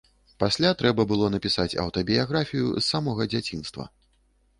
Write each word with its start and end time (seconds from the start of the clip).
Пасля 0.43 0.69
трэба 0.79 1.03
было 1.11 1.27
напісаць 1.33 1.79
аўтабіяграфію 1.83 2.65
з 2.79 2.81
самога 2.87 3.29
дзяцінства. 3.35 3.87